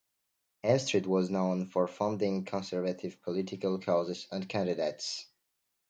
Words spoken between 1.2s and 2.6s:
known for funding